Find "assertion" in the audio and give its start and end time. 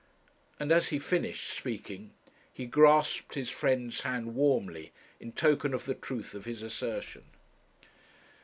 6.63-7.25